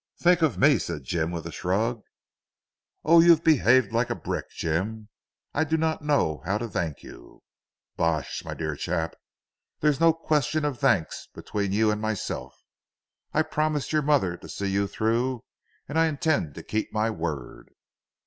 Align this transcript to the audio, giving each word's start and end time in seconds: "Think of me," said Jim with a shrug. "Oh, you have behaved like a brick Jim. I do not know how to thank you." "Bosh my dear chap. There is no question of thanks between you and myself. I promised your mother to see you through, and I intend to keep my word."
"Think 0.17 0.41
of 0.41 0.57
me," 0.57 0.79
said 0.79 1.03
Jim 1.03 1.29
with 1.29 1.45
a 1.45 1.51
shrug. 1.51 2.01
"Oh, 3.05 3.21
you 3.21 3.29
have 3.29 3.43
behaved 3.43 3.91
like 3.91 4.09
a 4.09 4.15
brick 4.15 4.49
Jim. 4.49 5.09
I 5.53 5.63
do 5.63 5.77
not 5.77 6.01
know 6.01 6.41
how 6.43 6.57
to 6.57 6.67
thank 6.67 7.03
you." 7.03 7.43
"Bosh 7.97 8.43
my 8.43 8.55
dear 8.55 8.75
chap. 8.75 9.15
There 9.79 9.91
is 9.91 9.99
no 9.99 10.11
question 10.11 10.65
of 10.65 10.79
thanks 10.79 11.27
between 11.35 11.71
you 11.71 11.91
and 11.91 12.01
myself. 12.01 12.63
I 13.31 13.43
promised 13.43 13.93
your 13.93 14.01
mother 14.01 14.35
to 14.37 14.49
see 14.49 14.71
you 14.71 14.87
through, 14.87 15.43
and 15.87 15.99
I 15.99 16.07
intend 16.07 16.55
to 16.55 16.63
keep 16.63 16.91
my 16.91 17.11
word." 17.11 17.69